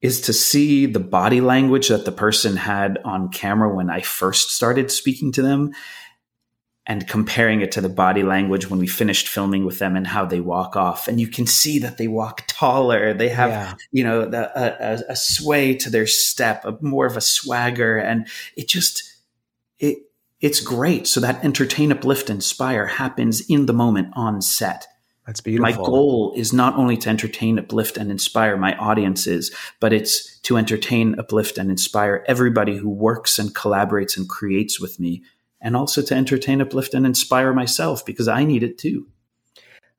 is 0.00 0.20
to 0.22 0.32
see 0.32 0.86
the 0.86 1.00
body 1.00 1.40
language 1.40 1.88
that 1.88 2.04
the 2.04 2.12
person 2.12 2.56
had 2.56 2.98
on 3.04 3.28
camera 3.28 3.74
when 3.74 3.88
I 3.88 4.00
first 4.00 4.50
started 4.50 4.90
speaking 4.90 5.32
to 5.32 5.42
them 5.42 5.72
and 6.86 7.06
comparing 7.06 7.60
it 7.60 7.70
to 7.72 7.80
the 7.80 7.88
body 7.88 8.24
language 8.24 8.68
when 8.68 8.80
we 8.80 8.88
finished 8.88 9.28
filming 9.28 9.64
with 9.64 9.78
them 9.78 9.94
and 9.94 10.04
how 10.04 10.24
they 10.24 10.40
walk 10.40 10.74
off. 10.74 11.06
And 11.06 11.20
you 11.20 11.28
can 11.28 11.46
see 11.46 11.78
that 11.78 11.96
they 11.96 12.08
walk 12.08 12.42
taller. 12.48 13.14
They 13.14 13.28
have, 13.28 13.50
yeah. 13.50 13.74
you 13.92 14.02
know, 14.02 14.26
the, 14.26 14.50
a, 14.60 15.12
a, 15.12 15.16
sway 15.16 15.76
to 15.76 15.90
their 15.90 16.08
step, 16.08 16.64
a, 16.64 16.76
more 16.80 17.06
of 17.06 17.16
a 17.16 17.20
swagger. 17.20 17.98
And 17.98 18.26
it 18.56 18.66
just, 18.66 19.04
it, 19.78 19.98
it's 20.40 20.58
great. 20.58 21.06
So 21.06 21.20
that 21.20 21.44
entertain, 21.44 21.92
uplift, 21.92 22.28
inspire 22.28 22.86
happens 22.86 23.48
in 23.48 23.66
the 23.66 23.72
moment 23.72 24.08
on 24.14 24.42
set. 24.42 24.88
That's 25.26 25.40
beautiful. 25.40 25.70
My 25.70 25.76
goal 25.76 26.32
is 26.36 26.52
not 26.52 26.74
only 26.76 26.96
to 26.98 27.08
entertain, 27.08 27.58
uplift, 27.58 27.96
and 27.96 28.10
inspire 28.10 28.56
my 28.56 28.76
audiences, 28.76 29.54
but 29.78 29.92
it's 29.92 30.38
to 30.40 30.56
entertain, 30.56 31.18
uplift, 31.18 31.58
and 31.58 31.70
inspire 31.70 32.24
everybody 32.26 32.76
who 32.76 32.88
works 32.88 33.38
and 33.38 33.54
collaborates 33.54 34.16
and 34.16 34.28
creates 34.28 34.80
with 34.80 34.98
me, 34.98 35.22
and 35.60 35.76
also 35.76 36.02
to 36.02 36.14
entertain, 36.14 36.60
uplift, 36.60 36.92
and 36.92 37.06
inspire 37.06 37.52
myself 37.52 38.04
because 38.04 38.26
I 38.26 38.44
need 38.44 38.64
it 38.64 38.78
too. 38.78 39.06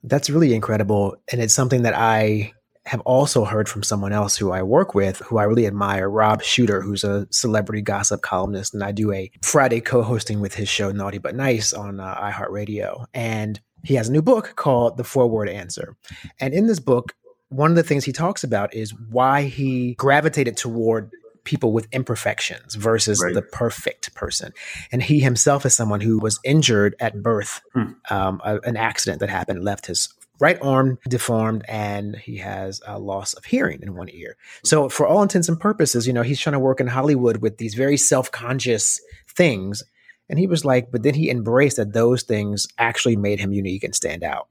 That's 0.04 0.30
really 0.30 0.54
incredible. 0.54 1.16
And 1.32 1.42
it's 1.42 1.54
something 1.54 1.84
that 1.84 1.96
I 1.96 2.52
have 2.86 3.00
also 3.02 3.46
heard 3.46 3.70
from 3.70 3.82
someone 3.82 4.12
else 4.12 4.36
who 4.36 4.52
I 4.52 4.62
work 4.62 4.94
with, 4.94 5.20
who 5.20 5.38
I 5.38 5.44
really 5.44 5.66
admire, 5.66 6.10
Rob 6.10 6.44
Shuter, 6.44 6.82
who's 6.82 7.06
a 7.06 7.28
celebrity 7.32 7.82
gossip 7.82 8.22
columnist. 8.22 8.74
And 8.74 8.84
I 8.84 8.92
do 8.92 9.14
a 9.14 9.32
Friday 9.42 9.80
co 9.80 10.02
hosting 10.04 10.42
with 10.42 10.56
his 10.56 10.68
show, 10.68 10.92
Naughty 10.92 11.18
But 11.18 11.36
Nice, 11.36 11.72
on 11.72 12.02
uh, 12.02 12.16
iHeartRadio. 12.16 13.06
And 13.14 13.62
he 13.84 13.96
has 13.96 14.10
a 14.10 14.12
new 14.12 14.22
book 14.22 14.54
called 14.56 14.98
The 14.98 15.04
Four 15.04 15.30
Word 15.30 15.50
Answer. 15.50 15.96
And 16.40 16.54
in 16.54 16.68
this 16.68 16.80
book, 16.80 17.14
one 17.50 17.70
of 17.70 17.76
the 17.76 17.84
things 17.84 18.04
he 18.04 18.12
talks 18.12 18.44
about 18.44 18.74
is 18.74 18.94
why 19.10 19.44
he 19.44 19.94
gravitated 19.96 20.58
toward 20.58 21.12
people 21.44 21.74
with 21.74 21.88
imperfections 21.92 22.76
versus 22.76 23.22
right. 23.22 23.34
the 23.34 23.42
perfect 23.42 24.16
person. 24.16 24.54
And 24.92 25.04
he 25.04 25.20
himself 25.20 25.66
is 25.66 25.76
someone 25.76 26.02
who 26.02 26.18
was 26.18 26.40
injured 26.44 26.96
at 27.00 27.22
birth, 27.22 27.62
hmm. 27.74 27.92
um, 28.10 28.42
a, 28.44 28.60
an 28.62 28.78
accident 28.78 29.20
that 29.20 29.30
happened 29.30 29.64
left 29.64 29.88
his 29.88 30.14
right 30.40 30.58
arm 30.62 30.98
deformed 31.08 31.64
and 31.68 32.16
he 32.16 32.38
has 32.38 32.82
a 32.88 32.98
loss 32.98 33.34
of 33.34 33.46
hearing 33.46 33.82
in 33.84 33.96
one 33.96 34.10
ear. 34.12 34.36
So 34.64 34.90
for 34.90 35.06
all 35.06 35.22
intents 35.22 35.48
and 35.48 35.60
purposes, 35.60 36.08
you 36.08 36.14
know, 36.14 36.24
he's 36.24 36.40
trying 36.40 36.54
to 36.54 36.60
work 36.60 36.80
in 36.80 36.88
Hollywood 36.88 37.38
with 37.38 37.58
these 37.58 37.76
very 37.76 37.98
self-conscious 37.98 39.00
things 39.28 39.84
and 40.30 40.40
he 40.40 40.48
was 40.48 40.66
like, 40.66 40.92
but 40.92 41.04
then 41.04 41.14
he 41.14 41.30
embraced 41.30 41.78
that 41.78 41.94
those 41.94 42.24
things 42.24 42.68
actually 42.78 43.16
made 43.16 43.40
him 43.40 43.54
unique 43.54 43.84
and 43.84 43.96
stand 43.96 44.24
out. 44.24 44.48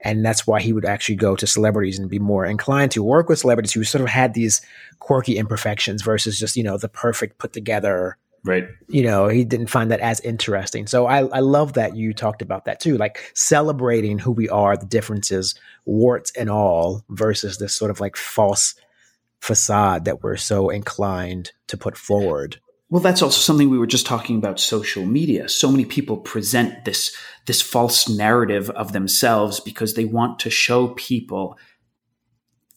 And 0.00 0.24
that's 0.24 0.46
why 0.46 0.60
he 0.60 0.72
would 0.72 0.84
actually 0.84 1.16
go 1.16 1.36
to 1.36 1.46
celebrities 1.46 1.98
and 1.98 2.10
be 2.10 2.18
more 2.18 2.44
inclined 2.44 2.90
to 2.92 3.02
work 3.02 3.28
with 3.28 3.38
celebrities 3.38 3.72
who 3.72 3.84
sort 3.84 4.02
of 4.02 4.08
had 4.08 4.34
these 4.34 4.60
quirky 4.98 5.38
imperfections 5.38 6.02
versus 6.02 6.38
just, 6.38 6.56
you 6.56 6.62
know, 6.62 6.76
the 6.76 6.88
perfect 6.88 7.38
put 7.38 7.52
together. 7.52 8.16
Right. 8.44 8.66
You 8.88 9.04
know, 9.04 9.28
he 9.28 9.44
didn't 9.44 9.68
find 9.68 9.90
that 9.90 10.00
as 10.00 10.20
interesting. 10.20 10.86
So 10.86 11.06
I, 11.06 11.26
I 11.26 11.40
love 11.40 11.74
that 11.74 11.96
you 11.96 12.12
talked 12.12 12.42
about 12.42 12.64
that 12.64 12.80
too, 12.80 12.96
like 12.98 13.30
celebrating 13.34 14.18
who 14.18 14.32
we 14.32 14.48
are, 14.48 14.76
the 14.76 14.86
differences, 14.86 15.54
warts 15.84 16.32
and 16.36 16.50
all, 16.50 17.04
versus 17.08 17.58
this 17.58 17.74
sort 17.74 17.90
of 17.90 18.00
like 18.00 18.16
false 18.16 18.74
facade 19.40 20.04
that 20.04 20.22
we're 20.22 20.36
so 20.36 20.70
inclined 20.70 21.52
to 21.68 21.76
put 21.76 21.96
forward. 21.96 22.60
Well, 22.92 23.00
that's 23.00 23.22
also 23.22 23.40
something 23.40 23.70
we 23.70 23.78
were 23.78 23.86
just 23.86 24.04
talking 24.04 24.36
about 24.36 24.60
social 24.60 25.06
media. 25.06 25.48
So 25.48 25.70
many 25.70 25.86
people 25.86 26.18
present 26.18 26.84
this, 26.84 27.16
this 27.46 27.62
false 27.62 28.06
narrative 28.06 28.68
of 28.68 28.92
themselves 28.92 29.60
because 29.60 29.94
they 29.94 30.04
want 30.04 30.40
to 30.40 30.50
show 30.50 30.88
people 30.88 31.56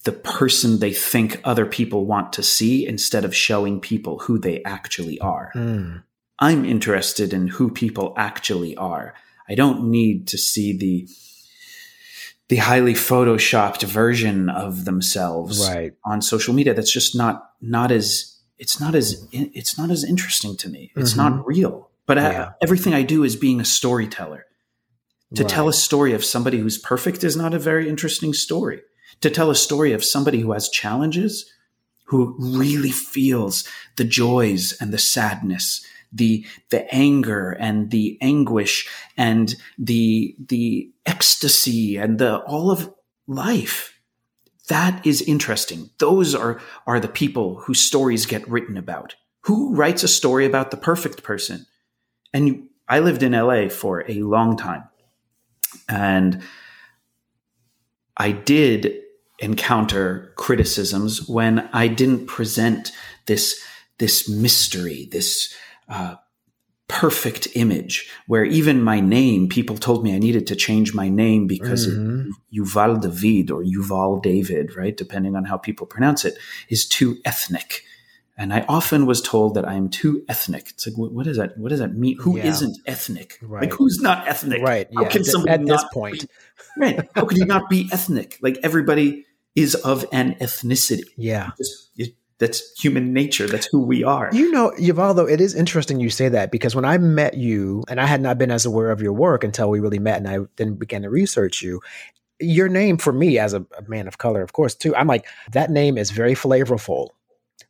the 0.04 0.12
person 0.12 0.78
they 0.78 0.94
think 0.94 1.38
other 1.44 1.66
people 1.66 2.06
want 2.06 2.32
to 2.32 2.42
see 2.42 2.86
instead 2.86 3.26
of 3.26 3.36
showing 3.36 3.78
people 3.78 4.20
who 4.20 4.38
they 4.38 4.62
actually 4.64 5.20
are. 5.20 5.52
Mm. 5.54 6.02
I'm 6.38 6.64
interested 6.64 7.34
in 7.34 7.48
who 7.48 7.70
people 7.70 8.14
actually 8.16 8.74
are. 8.74 9.12
I 9.50 9.54
don't 9.54 9.90
need 9.90 10.28
to 10.28 10.38
see 10.38 10.74
the 10.78 11.06
the 12.48 12.56
highly 12.56 12.94
photoshopped 12.94 13.82
version 13.82 14.48
of 14.48 14.86
themselves 14.86 15.68
right. 15.68 15.92
on 16.06 16.22
social 16.22 16.54
media 16.54 16.72
that's 16.72 16.92
just 16.92 17.14
not 17.14 17.50
not 17.60 17.90
as 17.90 18.35
it's 18.58 18.80
not 18.80 18.94
as 18.94 19.28
it's 19.32 19.78
not 19.78 19.90
as 19.90 20.04
interesting 20.04 20.56
to 20.58 20.68
me. 20.68 20.92
It's 20.96 21.14
mm-hmm. 21.14 21.36
not 21.36 21.46
real. 21.46 21.90
But 22.06 22.18
yeah. 22.18 22.50
I, 22.50 22.54
everything 22.62 22.94
I 22.94 23.02
do 23.02 23.24
is 23.24 23.36
being 23.36 23.60
a 23.60 23.64
storyteller. 23.64 24.46
To 25.34 25.42
right. 25.42 25.50
tell 25.50 25.68
a 25.68 25.72
story 25.72 26.12
of 26.12 26.24
somebody 26.24 26.58
who's 26.58 26.78
perfect 26.78 27.24
is 27.24 27.36
not 27.36 27.52
a 27.52 27.58
very 27.58 27.88
interesting 27.88 28.32
story. 28.32 28.82
To 29.22 29.30
tell 29.30 29.50
a 29.50 29.56
story 29.56 29.92
of 29.92 30.04
somebody 30.04 30.40
who 30.40 30.52
has 30.52 30.68
challenges, 30.68 31.50
who 32.04 32.36
really 32.38 32.92
feels 32.92 33.66
the 33.96 34.04
joys 34.04 34.76
and 34.80 34.92
the 34.92 34.98
sadness, 34.98 35.84
the 36.12 36.46
the 36.70 36.92
anger 36.94 37.50
and 37.58 37.90
the 37.90 38.18
anguish 38.20 38.88
and 39.16 39.56
the 39.78 40.36
the 40.38 40.90
ecstasy 41.04 41.96
and 41.96 42.18
the 42.18 42.38
all 42.38 42.70
of 42.70 42.92
life 43.26 43.95
that 44.68 45.06
is 45.06 45.22
interesting. 45.22 45.90
Those 45.98 46.34
are, 46.34 46.60
are 46.86 47.00
the 47.00 47.08
people 47.08 47.56
whose 47.60 47.80
stories 47.80 48.26
get 48.26 48.48
written 48.48 48.76
about. 48.76 49.14
Who 49.42 49.74
writes 49.74 50.02
a 50.02 50.08
story 50.08 50.44
about 50.44 50.70
the 50.70 50.76
perfect 50.76 51.22
person? 51.22 51.66
And 52.32 52.68
I 52.88 52.98
lived 52.98 53.22
in 53.22 53.32
LA 53.32 53.68
for 53.68 54.04
a 54.08 54.22
long 54.22 54.56
time. 54.56 54.84
And 55.88 56.42
I 58.16 58.32
did 58.32 59.02
encounter 59.38 60.32
criticisms 60.36 61.28
when 61.28 61.68
I 61.72 61.88
didn't 61.88 62.26
present 62.26 62.92
this 63.26 63.60
this 63.98 64.28
mystery, 64.28 65.08
this 65.10 65.54
uh, 65.88 66.16
perfect 66.88 67.48
image 67.54 68.08
where 68.26 68.44
even 68.44 68.82
my 68.82 69.00
name, 69.00 69.48
people 69.48 69.76
told 69.76 70.04
me 70.04 70.14
I 70.14 70.18
needed 70.18 70.46
to 70.48 70.56
change 70.56 70.94
my 70.94 71.08
name 71.08 71.46
because 71.46 71.88
mm-hmm. 71.88 72.30
it, 72.30 72.60
Yuval 72.60 73.00
David 73.00 73.50
or 73.50 73.62
Yuval 73.62 74.22
David, 74.22 74.76
right? 74.76 74.96
Depending 74.96 75.34
on 75.34 75.44
how 75.44 75.56
people 75.56 75.86
pronounce 75.86 76.24
it, 76.24 76.34
is 76.68 76.86
too 76.86 77.18
ethnic. 77.24 77.82
And 78.38 78.52
I 78.52 78.66
often 78.68 79.06
was 79.06 79.22
told 79.22 79.54
that 79.54 79.66
I 79.66 79.74
am 79.74 79.88
too 79.88 80.22
ethnic. 80.28 80.70
It's 80.70 80.86
like, 80.86 80.96
what 80.96 81.24
does 81.24 81.38
that? 81.38 81.56
What 81.56 81.70
does 81.70 81.78
that 81.78 81.94
mean? 81.94 82.18
Who 82.20 82.36
yeah. 82.36 82.50
not 82.50 82.62
ethnic? 82.86 83.38
Right. 83.40 83.62
Like, 83.62 83.72
who's 83.72 84.00
not 84.00 84.28
ethnic? 84.28 84.62
Right. 84.62 84.86
How 84.94 85.02
yeah. 85.02 85.08
can 85.08 85.24
somebody 85.24 85.54
at 85.54 85.66
this 85.66 85.84
point? 85.92 86.20
Be, 86.20 86.28
right. 86.78 87.08
How 87.14 87.24
could 87.24 87.38
you 87.38 87.46
not 87.46 87.70
be 87.70 87.88
ethnic? 87.90 88.38
Like 88.42 88.58
everybody 88.62 89.24
is 89.54 89.74
of 89.74 90.04
an 90.12 90.34
ethnicity. 90.34 91.04
Yeah. 91.16 91.52
Just, 91.56 91.90
it, 91.96 92.14
that's 92.38 92.78
human 92.78 93.12
nature. 93.12 93.46
That's 93.46 93.66
who 93.66 93.80
we 93.80 94.04
are. 94.04 94.28
You 94.32 94.50
know, 94.50 94.72
Yuval, 94.78 95.16
though, 95.16 95.28
it 95.28 95.40
is 95.40 95.54
interesting 95.54 96.00
you 96.00 96.10
say 96.10 96.28
that 96.28 96.50
because 96.50 96.74
when 96.74 96.84
I 96.84 96.98
met 96.98 97.34
you, 97.34 97.82
and 97.88 98.00
I 98.00 98.06
had 98.06 98.20
not 98.20 98.38
been 98.38 98.50
as 98.50 98.66
aware 98.66 98.90
of 98.90 99.00
your 99.00 99.12
work 99.12 99.42
until 99.42 99.70
we 99.70 99.80
really 99.80 99.98
met 99.98 100.18
and 100.18 100.28
I 100.28 100.38
then 100.56 100.74
began 100.74 101.02
to 101.02 101.10
research 101.10 101.62
you, 101.62 101.80
your 102.38 102.68
name 102.68 102.98
for 102.98 103.12
me 103.12 103.38
as 103.38 103.54
a, 103.54 103.64
a 103.78 103.88
man 103.88 104.06
of 104.06 104.18
color, 104.18 104.42
of 104.42 104.52
course, 104.52 104.74
too, 104.74 104.94
I'm 104.94 105.06
like, 105.06 105.26
that 105.52 105.70
name 105.70 105.96
is 105.96 106.10
very 106.10 106.34
flavorful 106.34 107.08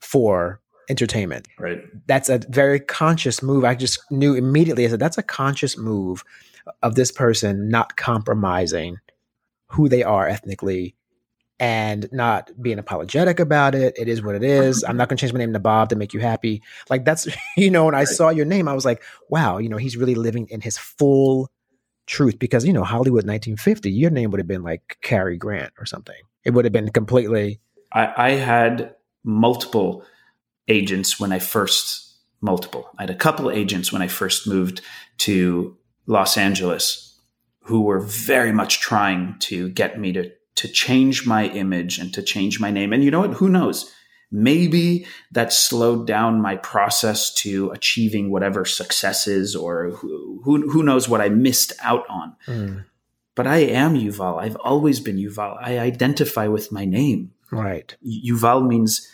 for 0.01 0.61
entertainment. 0.89 1.47
Right. 1.59 1.81
That's 2.07 2.29
a 2.29 2.41
very 2.49 2.81
conscious 2.81 3.43
move. 3.43 3.65
I 3.65 3.77
just 3.77 4.01
knew 4.11 4.35
immediately, 4.35 4.85
I 4.85 4.89
said, 4.89 5.01
that's 5.01 5.19
a 5.19 5.23
conscious 5.23 5.79
move 5.79 6.25
of 6.83 6.97
this 6.97 7.13
person 7.13 7.69
not 7.69 7.97
compromising 7.97 8.99
who 9.69 9.89
they 9.89 10.03
are 10.03 10.29
ethnically 10.29 10.97
and 11.59 12.09
not 12.13 12.51
being 12.61 12.79
apologetic 12.79 13.41
about 13.41 13.75
it. 13.75 13.95
It 13.99 14.09
is 14.09 14.23
what 14.23 14.35
it 14.35 14.43
is. 14.43 14.83
I'm 14.83 14.91
mm-hmm. 14.91 14.99
not 14.99 15.09
going 15.09 15.17
to 15.17 15.21
change 15.21 15.33
my 15.33 15.39
name 15.39 15.53
to 15.55 15.59
Bob 15.59 15.89
to 15.89 15.97
make 15.97 16.13
you 16.13 16.21
happy. 16.21 16.63
Like 16.91 17.05
that's, 17.05 17.27
you 17.57 17.71
know, 17.71 17.87
when 17.87 17.95
I 17.95 18.05
saw 18.05 18.29
your 18.29 18.45
name, 18.45 18.69
I 18.69 18.75
was 18.75 18.85
like, 18.85 19.03
wow, 19.29 19.59
you 19.59 19.69
know, 19.69 19.79
he's 19.79 19.97
really 19.97 20.15
living 20.15 20.49
in 20.51 20.61
his 20.61 20.77
full 20.77 21.51
truth 22.07 22.39
because, 22.39 22.65
you 22.65 22.73
know, 22.73 22.85
Hollywood 22.85 23.27
1950, 23.27 23.91
your 23.91 24.11
name 24.11 24.31
would 24.31 24.41
have 24.41 24.47
been 24.47 24.63
like 24.63 24.99
Cary 25.03 25.37
Grant 25.37 25.73
or 25.79 25.87
something. 25.87 26.17
It 26.45 26.51
would 26.51 26.65
have 26.65 26.73
been 26.73 26.91
completely. 26.91 27.61
I, 27.93 28.13
I 28.17 28.31
had 28.33 28.95
multiple 29.25 30.05
agents 30.69 31.19
when 31.19 31.33
I 31.33 31.39
first, 31.39 32.15
multiple. 32.41 32.91
I 32.99 33.03
had 33.03 33.11
a 33.11 33.15
couple 33.15 33.51
agents 33.51 33.93
when 33.93 34.03
I 34.03 34.09
first 34.09 34.47
moved 34.47 34.83
to 35.19 35.77
Los 36.07 36.37
Angeles 36.37 37.19
who 37.63 37.83
were 37.83 37.99
very 37.99 38.53
much 38.53 38.79
trying 38.79 39.35
to 39.41 39.69
get 39.71 39.99
me 39.99 40.13
to 40.13 40.31
to 40.57 40.69
change 40.69 41.27
my 41.27 41.47
image 41.49 41.99
and 41.99 42.13
to 42.15 42.23
change 42.23 42.61
my 42.61 42.71
name. 42.71 42.93
And 42.93 43.05
you 43.05 43.11
know 43.11 43.21
what? 43.21 43.35
Who 43.35 43.49
knows? 43.49 43.93
Maybe 44.33 45.07
that 45.31 45.53
slowed 45.53 46.07
down 46.07 46.43
my 46.43 46.57
process 46.57 47.33
to 47.35 47.71
achieving 47.71 48.31
whatever 48.31 48.65
successes 48.65 49.55
or 49.55 49.91
who, 49.91 50.41
who, 50.45 50.69
who 50.69 50.83
knows 50.83 51.09
what 51.09 51.21
I 51.21 51.29
missed 51.29 51.73
out 51.81 52.05
on. 52.09 52.37
Mm. 52.47 52.85
But 53.37 53.47
I 53.47 53.59
am 53.59 53.95
Yuval. 53.95 54.43
I've 54.43 54.57
always 54.57 54.99
been 54.99 55.17
Yuval. 55.17 55.57
I 55.61 55.79
identify 55.79 56.49
with 56.49 56.73
my 56.73 56.85
name. 56.85 57.33
Right. 57.53 57.95
Yuval 58.05 58.67
means 58.67 59.07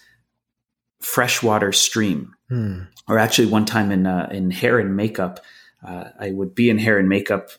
freshwater 1.00 1.72
stream. 1.72 2.34
Mm. 2.50 2.88
Or 3.08 3.18
actually, 3.18 3.48
one 3.48 3.64
time 3.64 3.90
in 3.90 4.06
uh, 4.06 4.28
in 4.30 4.50
hair 4.50 4.78
and 4.78 4.96
makeup, 4.96 5.40
uh, 5.86 6.04
I 6.18 6.30
would 6.30 6.54
be 6.54 6.70
in 6.70 6.78
hair 6.78 6.98
and 6.98 7.08
makeup 7.08 7.50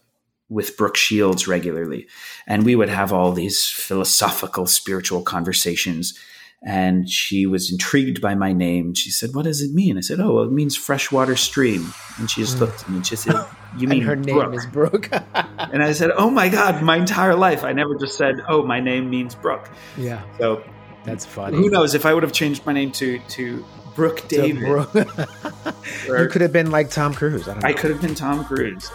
with 0.50 0.77
Brooke 0.77 0.97
Shields 0.97 1.47
regularly. 1.47 2.07
And 2.47 2.65
we 2.65 2.75
would 2.75 2.89
have 2.89 3.12
all 3.12 3.31
these 3.31 3.65
philosophical, 3.65 4.65
spiritual 4.65 5.23
conversations. 5.23 6.17
And 6.65 7.09
she 7.09 7.45
was 7.45 7.71
intrigued 7.71 8.21
by 8.21 8.35
my 8.35 8.53
name. 8.53 8.93
She 8.93 9.12
said, 9.12 9.31
What 9.33 9.43
does 9.43 9.62
it 9.62 9.73
mean? 9.73 9.97
I 9.97 10.01
said, 10.01 10.21
Oh, 10.21 10.35
well, 10.35 10.43
it 10.45 10.51
means 10.51 10.77
freshwater 10.77 11.36
stream. 11.36 11.93
And 12.17 12.29
she 12.29 12.41
just 12.41 12.58
mm. 12.58 12.62
looked 12.62 12.84
at 12.84 12.89
me 12.89 12.97
and 12.97 13.06
she 13.06 13.17
said, 13.17 13.45
You 13.77 13.88
mean 13.88 14.03
her 14.03 14.15
Brooke? 14.15 14.51
name 14.51 14.53
is 14.53 14.65
Brooke? 14.67 15.10
and 15.34 15.84
I 15.84 15.91
said, 15.91 16.12
Oh 16.15 16.29
my 16.29 16.47
God, 16.47 16.82
my 16.82 16.95
entire 16.95 17.36
life. 17.36 17.65
I 17.65 17.73
never 17.73 17.95
just 17.95 18.17
said, 18.17 18.36
Oh, 18.47 18.63
my 18.63 18.79
name 18.79 19.10
means 19.10 19.36
Brooke. 19.36 19.69
Yeah. 19.97 20.23
So 20.38 20.63
that's 21.03 21.25
funny. 21.25 21.58
Who 21.58 21.69
knows 21.69 21.95
if 21.95 22.06
I 22.06 22.13
would 22.13 22.23
have 22.23 22.34
changed 22.34 22.65
my 22.65 22.71
name 22.71 22.91
to, 22.93 23.19
to 23.19 23.65
Brooke 23.95 24.27
David. 24.27 24.63
Brooke. 24.63 24.93
you 26.08 26.27
could 26.29 26.41
have 26.41 26.53
been 26.53 26.71
like 26.71 26.89
Tom 26.89 27.13
Cruise. 27.13 27.47
I, 27.47 27.60
I 27.62 27.73
could 27.73 27.91
have 27.91 28.01
been 28.01 28.15
Tom 28.15 28.45
Cruise. 28.45 28.89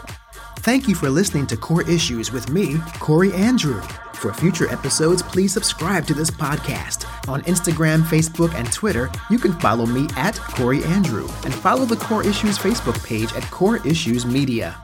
Thank 0.68 0.86
you 0.86 0.94
for 0.94 1.08
listening 1.08 1.46
to 1.46 1.56
Core 1.56 1.88
Issues 1.88 2.30
with 2.30 2.50
me, 2.50 2.76
Corey 2.98 3.32
Andrew. 3.32 3.80
For 4.12 4.34
future 4.34 4.70
episodes, 4.70 5.22
please 5.22 5.50
subscribe 5.50 6.06
to 6.08 6.12
this 6.12 6.30
podcast. 6.30 7.06
On 7.26 7.40
Instagram, 7.44 8.02
Facebook, 8.02 8.52
and 8.52 8.70
Twitter, 8.70 9.10
you 9.30 9.38
can 9.38 9.58
follow 9.60 9.86
me 9.86 10.08
at 10.14 10.36
Corey 10.36 10.84
Andrew 10.84 11.26
and 11.44 11.54
follow 11.54 11.86
the 11.86 11.96
Core 11.96 12.22
Issues 12.22 12.58
Facebook 12.58 13.02
page 13.02 13.32
at 13.32 13.50
Core 13.50 13.78
Issues 13.86 14.26
Media. 14.26 14.76